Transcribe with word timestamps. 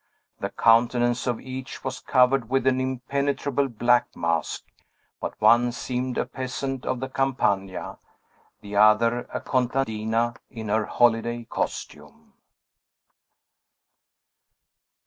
The 0.39 0.49
countenance 0.49 1.27
of 1.27 1.39
each 1.39 1.83
was 1.83 1.99
covered 1.99 2.49
with 2.49 2.65
an 2.65 2.81
impenetrable 2.81 3.67
black 3.67 4.07
mask; 4.15 4.63
but 5.19 5.39
one 5.39 5.71
seemed 5.71 6.17
a 6.17 6.25
peasant 6.25 6.87
of 6.87 6.99
the 6.99 7.07
Campagna; 7.07 7.99
the 8.61 8.77
other, 8.77 9.27
a 9.31 9.39
contadina 9.39 10.37
in 10.49 10.69
her 10.69 10.87
holiday 10.87 11.43
costume. 11.43 12.33